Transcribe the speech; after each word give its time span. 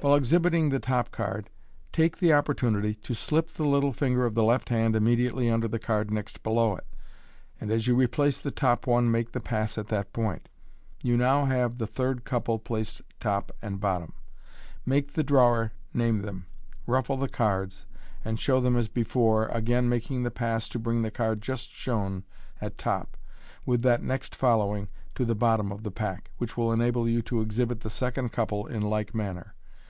While 0.00 0.14
exhibiting 0.14 0.68
the 0.68 0.78
top 0.78 1.10
card, 1.10 1.50
take 1.90 2.18
the 2.18 2.32
opportunity 2.32 2.94
to 2.94 3.14
slip 3.16 3.50
the 3.50 3.66
little 3.66 3.92
finger 3.92 4.24
of 4.26 4.36
the 4.36 4.44
left 4.44 4.68
hand 4.68 4.94
immediately 4.94 5.50
under 5.50 5.66
the 5.66 5.80
card 5.80 6.12
next 6.12 6.44
below 6.44 6.76
it, 6.76 6.86
and 7.60 7.72
as 7.72 7.88
you 7.88 7.96
replace 7.96 8.38
the 8.38 8.52
top 8.52 8.86
one 8.86 9.10
make 9.10 9.32
the 9.32 9.40
pass 9.40 9.76
at 9.76 9.88
that 9.88 10.12
point. 10.12 10.48
You 11.02 11.16
now 11.16 11.46
have 11.46 11.78
the 11.78 11.86
third 11.88 12.22
couple 12.24 12.60
placed 12.60 13.02
top 13.18 13.50
and 13.60 13.80
bottom. 13.80 14.12
Make 14.86 15.14
the 15.14 15.24
drawer 15.24 15.72
name 15.92 16.18
them, 16.18 16.46
ruffle 16.86 17.16
the 17.16 17.28
cards, 17.28 17.84
and 18.24 18.38
show 18.38 18.60
them 18.60 18.76
as 18.76 18.86
before, 18.86 19.48
again 19.48 19.88
making 19.88 20.22
the 20.22 20.30
pass 20.30 20.68
to 20.68 20.78
bring 20.78 21.02
the 21.02 21.10
card 21.10 21.42
just 21.42 21.72
shown 21.72 22.22
at 22.60 22.78
top, 22.78 23.16
with 23.66 23.82
that 23.82 24.04
next 24.04 24.36
following, 24.36 24.86
to 25.16 25.24
the 25.24 25.34
bottom 25.34 25.72
of 25.72 25.82
the 25.82 25.90
pack, 25.90 26.30
which 26.38 26.56
will 26.56 26.70
enable 26.72 27.08
you 27.08 27.20
to 27.22 27.40
exhibit 27.40 27.80
the 27.80 27.90
second 27.90 28.30
couple 28.30 28.64
in 28.64 28.82
like 28.82 29.12
manner. 29.12 29.56